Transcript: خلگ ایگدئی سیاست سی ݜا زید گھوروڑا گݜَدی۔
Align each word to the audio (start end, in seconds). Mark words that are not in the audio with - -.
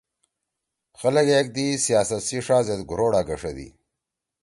خلگ 0.99 1.27
ایگدئی 1.35 1.69
سیاست 1.85 2.19
سی 2.27 2.37
ݜا 2.45 2.57
زید 2.67 2.81
گھوروڑا 2.89 3.21
گݜَدی۔ 3.27 3.67